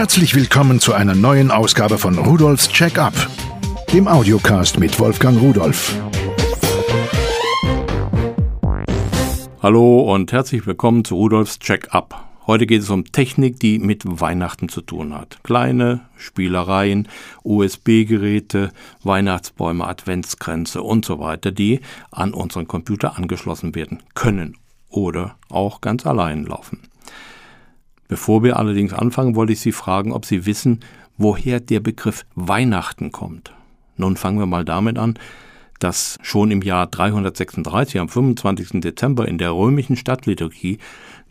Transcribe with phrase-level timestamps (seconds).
[0.00, 3.12] Herzlich willkommen zu einer neuen Ausgabe von Rudolfs Check-up,
[3.92, 5.94] dem Audiocast mit Wolfgang Rudolf.
[9.62, 12.30] Hallo und herzlich willkommen zu Rudolfs Check-up.
[12.46, 15.38] Heute geht es um Technik, die mit Weihnachten zu tun hat.
[15.42, 17.06] Kleine Spielereien,
[17.42, 18.72] USB-Geräte,
[19.02, 21.80] Weihnachtsbäume, Adventskränze und so weiter, die
[22.10, 24.56] an unseren Computer angeschlossen werden können
[24.88, 26.80] oder auch ganz allein laufen.
[28.10, 30.80] Bevor wir allerdings anfangen, wollte ich Sie fragen, ob Sie wissen,
[31.16, 33.54] woher der Begriff Weihnachten kommt.
[33.96, 35.16] Nun fangen wir mal damit an,
[35.78, 38.80] dass schon im Jahr 336 am 25.
[38.80, 40.78] Dezember in der römischen Stadtliturgie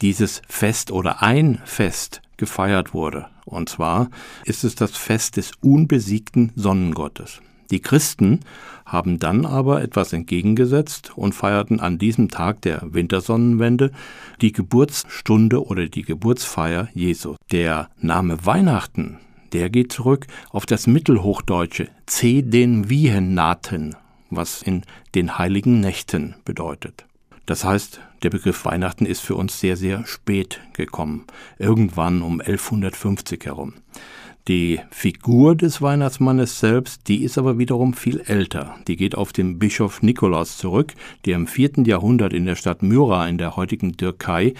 [0.00, 3.26] dieses Fest oder ein Fest gefeiert wurde.
[3.44, 4.08] Und zwar
[4.44, 7.40] ist es das Fest des unbesiegten Sonnengottes.
[7.72, 8.40] Die Christen
[8.90, 13.92] haben dann aber etwas entgegengesetzt und feierten an diesem Tag der Wintersonnenwende
[14.40, 17.36] die Geburtsstunde oder die Geburtsfeier Jesu.
[17.52, 19.18] Der Name Weihnachten,
[19.52, 23.94] der geht zurück auf das mittelhochdeutsche C den Wiehenaten,
[24.28, 24.82] was in
[25.14, 27.06] den heiligen Nächten bedeutet.
[27.46, 31.24] Das heißt, der Begriff Weihnachten ist für uns sehr, sehr spät gekommen,
[31.58, 33.74] irgendwann um 1150 herum.
[34.50, 38.74] Die Figur des Weihnachtsmannes selbst, die ist aber wiederum viel älter.
[38.88, 43.28] Die geht auf den Bischof Nikolaus zurück, der im vierten Jahrhundert in der Stadt Myra
[43.28, 44.54] in der heutigen Türkei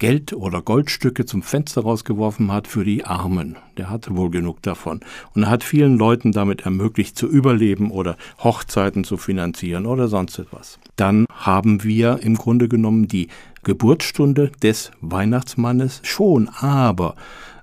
[0.00, 3.54] Geld oder Goldstücke zum Fenster rausgeworfen hat für die Armen.
[3.76, 5.02] Der hatte wohl genug davon.
[5.34, 10.36] Und er hat vielen Leuten damit ermöglicht zu überleben oder Hochzeiten zu finanzieren oder sonst
[10.40, 10.80] etwas.
[10.96, 13.28] Dann haben wir im Grunde genommen die
[13.62, 17.14] Geburtsstunde des Weihnachtsmannes schon, aber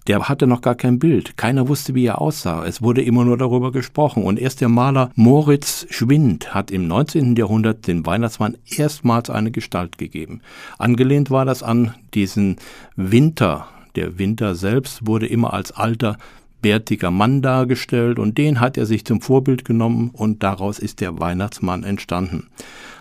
[0.07, 1.37] der hatte noch gar kein Bild.
[1.37, 2.65] Keiner wusste, wie er aussah.
[2.65, 4.23] Es wurde immer nur darüber gesprochen.
[4.23, 7.35] Und erst der Maler Moritz Schwind hat im 19.
[7.35, 10.41] Jahrhundert den Weihnachtsmann erstmals eine Gestalt gegeben.
[10.77, 12.57] Angelehnt war das an diesen
[12.95, 13.67] Winter.
[13.95, 16.17] Der Winter selbst wurde immer als alter
[16.61, 21.19] bärtiger Mann dargestellt und den hat er sich zum Vorbild genommen und daraus ist der
[21.19, 22.47] Weihnachtsmann entstanden.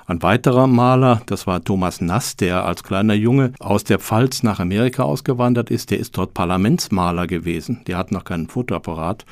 [0.06, 4.60] Ein weiterer Maler, das war Thomas Nass, der als kleiner Junge aus der Pfalz nach
[4.60, 7.81] Amerika ausgewandert ist, der ist dort Parlamentsmaler gewesen.
[7.87, 9.25] Der hat noch keinen Fotoapparat.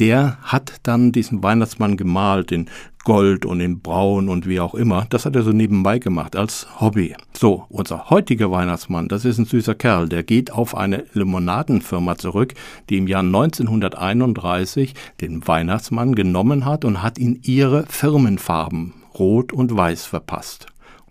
[0.00, 2.70] Der hat dann diesen Weihnachtsmann gemalt in
[3.04, 5.06] Gold und in Braun und wie auch immer.
[5.10, 7.14] Das hat er so nebenbei gemacht als Hobby.
[7.34, 10.08] So, unser heutiger Weihnachtsmann, das ist ein süßer Kerl.
[10.08, 12.54] Der geht auf eine Limonadenfirma zurück,
[12.88, 19.76] die im Jahr 1931 den Weihnachtsmann genommen hat und hat ihn ihre Firmenfarben Rot und
[19.76, 20.66] Weiß verpasst.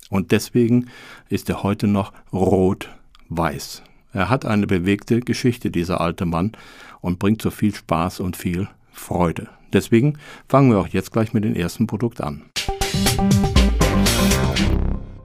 [0.09, 0.89] Und deswegen
[1.29, 3.83] ist er heute noch rot-weiß.
[4.13, 6.51] Er hat eine bewegte Geschichte, dieser alte Mann,
[7.01, 9.49] und bringt so viel Spaß und viel Freude.
[9.73, 12.43] Deswegen fangen wir auch jetzt gleich mit dem ersten Produkt an.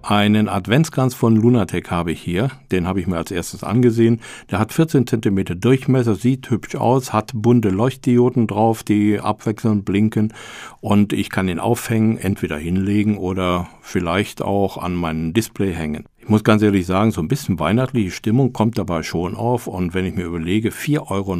[0.08, 2.50] Einen Adventskranz von Lunatec habe ich hier.
[2.72, 4.22] Den habe ich mir als erstes angesehen.
[4.50, 10.32] Der hat 14 cm Durchmesser, sieht hübsch aus, hat bunte Leuchtdioden drauf, die abwechselnd blinken.
[10.80, 16.06] Und ich kann ihn aufhängen, entweder hinlegen oder vielleicht auch an meinem Display hängen.
[16.16, 19.66] Ich muss ganz ehrlich sagen, so ein bisschen weihnachtliche Stimmung kommt dabei schon auf.
[19.66, 21.34] Und wenn ich mir überlege, 4,90 Euro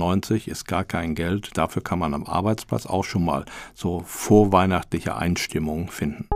[0.44, 1.56] ist gar kein Geld.
[1.56, 6.28] Dafür kann man am Arbeitsplatz auch schon mal so vorweihnachtliche Einstimmung finden.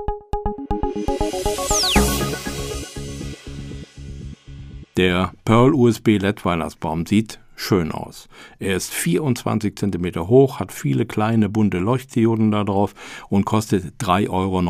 [4.98, 8.28] Der Pearl USB LED Weihnachtsbaum sieht schön aus.
[8.58, 12.94] Er ist 24 cm hoch, hat viele kleine bunte Leuchtdioden da drauf
[13.30, 14.60] und kostet 3,90 Euro.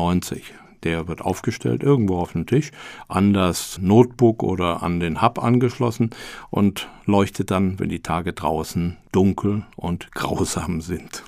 [0.83, 2.71] Der wird aufgestellt irgendwo auf dem Tisch,
[3.09, 6.11] an das Notebook oder an den Hub angeschlossen
[6.49, 11.23] und leuchtet dann, wenn die Tage draußen dunkel und grausam sind.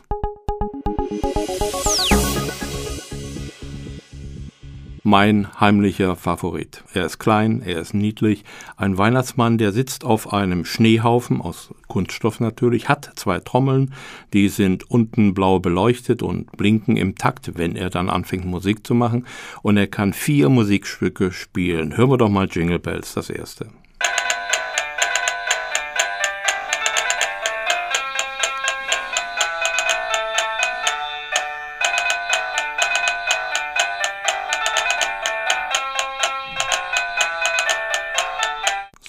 [5.05, 6.83] Mein heimlicher Favorit.
[6.95, 8.43] Er ist klein, er ist niedlich.
[8.75, 13.93] Ein Weihnachtsmann, der sitzt auf einem Schneehaufen aus Kunststoff natürlich, hat zwei Trommeln,
[14.33, 18.95] die sind unten blau beleuchtet und blinken im Takt, wenn er dann anfängt Musik zu
[18.95, 19.27] machen.
[19.61, 21.95] Und er kann vier Musikstücke spielen.
[21.95, 23.67] Hören wir doch mal Jingle Bells, das erste.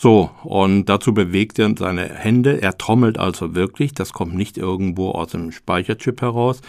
[0.06, 2.62] So, und dazu bewegt er seine Hände.
[2.62, 3.92] Er trommelt also wirklich.
[3.92, 6.60] Das kommt nicht irgendwo aus dem Speicherchip heraus.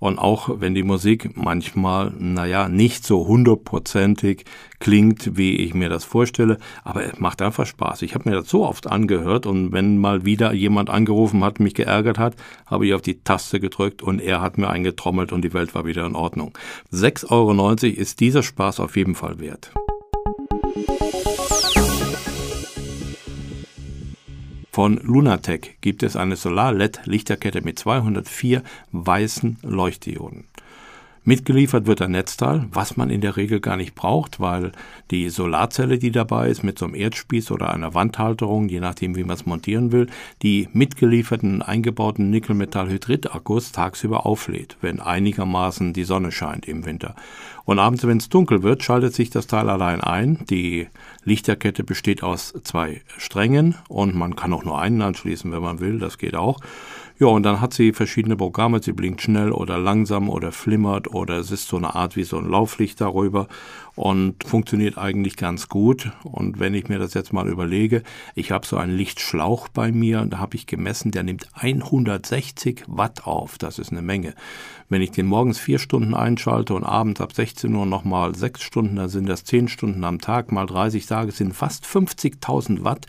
[0.00, 4.44] Und auch wenn die Musik manchmal, naja, nicht so hundertprozentig
[4.80, 8.02] klingt, wie ich mir das vorstelle, aber es macht einfach Spaß.
[8.02, 11.74] Ich habe mir das so oft angehört und wenn mal wieder jemand angerufen hat, mich
[11.74, 12.34] geärgert hat,
[12.66, 15.86] habe ich auf die Taste gedrückt und er hat mir eingetrommelt und die Welt war
[15.86, 16.58] wieder in Ordnung.
[16.92, 19.70] 6,90 Euro ist dieser Spaß auf jeden Fall wert.
[24.72, 28.62] Von Lunatec gibt es eine Solar-LED-Lichterkette mit 204
[28.92, 30.44] weißen Leuchtdioden.
[31.22, 34.72] Mitgeliefert wird ein Netzteil, was man in der Regel gar nicht braucht, weil
[35.10, 39.24] die Solarzelle, die dabei ist, mit so einem Erdspieß oder einer Wandhalterung, je nachdem, wie
[39.24, 40.06] man es montieren will,
[40.42, 47.14] die mitgelieferten eingebauten Nickel-Metall-Hydrid-Akkus tagsüber auflädt, wenn einigermaßen die Sonne scheint im Winter.
[47.66, 50.38] Und abends, wenn es dunkel wird, schaltet sich das Teil allein ein.
[50.48, 50.88] Die
[51.24, 55.98] Lichterkette besteht aus zwei Strängen und man kann auch nur einen anschließen, wenn man will,
[55.98, 56.60] das geht auch.
[57.20, 58.82] Ja, und dann hat sie verschiedene Programme.
[58.82, 62.38] Sie blinkt schnell oder langsam oder flimmert oder es ist so eine Art wie so
[62.38, 63.46] ein Lauflicht darüber
[63.94, 66.12] und funktioniert eigentlich ganz gut.
[66.22, 68.02] Und wenn ich mir das jetzt mal überlege,
[68.34, 72.84] ich habe so einen Lichtschlauch bei mir und da habe ich gemessen, der nimmt 160
[72.86, 73.58] Watt auf.
[73.58, 74.32] Das ist eine Menge.
[74.88, 78.96] Wenn ich den morgens vier Stunden einschalte und abends ab 16 Uhr nochmal sechs Stunden,
[78.96, 83.06] dann sind das zehn Stunden am Tag, mal 30 Tage sind fast 50.000 Watt,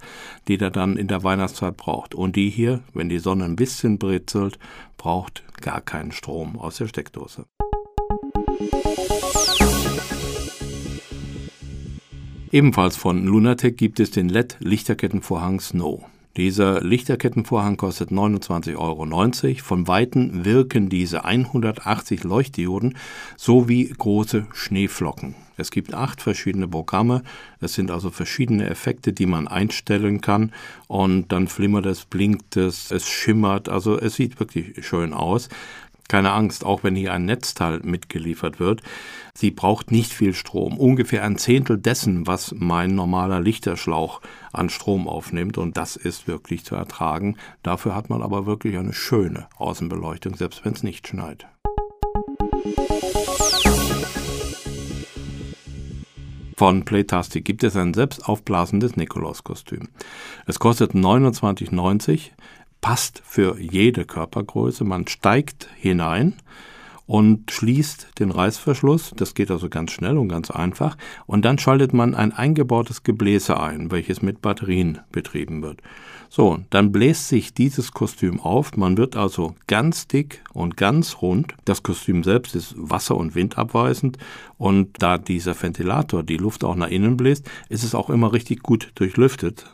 [0.50, 2.14] die der dann in der Weihnachtszeit braucht.
[2.14, 4.58] Und die hier, wenn die Sonne ein bisschen britzelt,
[4.98, 7.46] braucht gar keinen Strom aus der Steckdose.
[12.52, 16.04] Ebenfalls von Lunatec gibt es den LED-Lichterkettenvorhang Snow.
[16.38, 19.64] Dieser Lichterkettenvorhang kostet 29,90 Euro.
[19.64, 22.98] Von Weitem wirken diese 180 Leuchtdioden
[23.36, 25.36] sowie große Schneeflocken.
[25.58, 27.22] Es gibt acht verschiedene Programme.
[27.60, 30.54] Es sind also verschiedene Effekte, die man einstellen kann.
[30.88, 33.68] Und dann flimmert es, blinkt es, es schimmert.
[33.68, 35.50] Also es sieht wirklich schön aus.
[36.12, 38.82] Keine Angst, auch wenn hier ein Netzteil mitgeliefert wird.
[39.34, 44.20] Sie braucht nicht viel Strom, ungefähr ein Zehntel dessen, was mein normaler Lichterschlauch
[44.52, 45.58] an Strom aufnimmt.
[45.58, 47.38] Und das ist wirklich zu ertragen.
[47.64, 51.48] Dafür hat man aber wirklich eine schöne Außenbeleuchtung, selbst wenn es nicht schneit.
[56.58, 59.88] Von Playtastic gibt es ein selbst aufblasendes Nikolauskostüm.
[60.46, 62.32] Es kostet 29,90
[62.82, 64.84] passt für jede Körpergröße.
[64.84, 66.36] Man steigt hinein
[67.06, 69.12] und schließt den Reißverschluss.
[69.16, 70.98] Das geht also ganz schnell und ganz einfach.
[71.26, 75.82] Und dann schaltet man ein eingebautes Gebläse ein, welches mit Batterien betrieben wird.
[76.30, 78.78] So, dann bläst sich dieses Kostüm auf.
[78.78, 81.54] Man wird also ganz dick und ganz rund.
[81.66, 84.18] Das Kostüm selbst ist wasser- und windabweisend.
[84.58, 88.64] Und da dieser Ventilator die Luft auch nach innen bläst, ist es auch immer richtig
[88.64, 89.66] gut durchlüftet.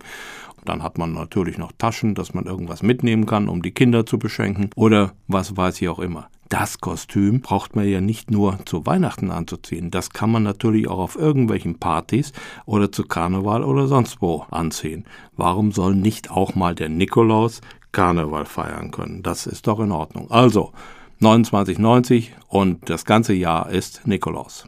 [0.67, 4.19] Dann hat man natürlich noch Taschen, dass man irgendwas mitnehmen kann, um die Kinder zu
[4.19, 6.27] beschenken oder was weiß ich auch immer.
[6.49, 9.91] Das Kostüm braucht man ja nicht nur zu Weihnachten anzuziehen.
[9.91, 12.33] Das kann man natürlich auch auf irgendwelchen Partys
[12.65, 15.05] oder zu Karneval oder sonst wo anziehen.
[15.37, 17.61] Warum soll nicht auch mal der Nikolaus
[17.93, 19.23] Karneval feiern können?
[19.23, 20.29] Das ist doch in Ordnung.
[20.31, 20.73] Also
[21.21, 24.67] 29,90 und das ganze Jahr ist Nikolaus.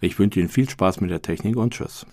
[0.00, 2.04] Ich wünsche Ihnen viel Spaß mit der Technik und Tschüss.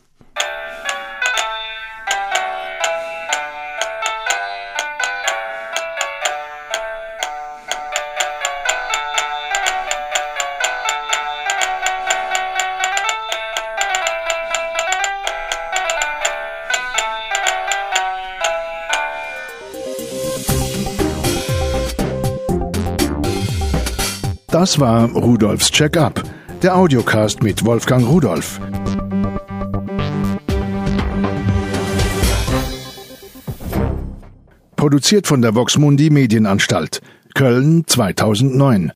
[24.55, 26.23] Das war Rudolfs Check-up,
[26.65, 28.59] der Audiocast mit Wolfgang Rudolf.
[34.75, 37.01] Produziert von der Voxmundi Medienanstalt.
[37.35, 38.93] Köln 2009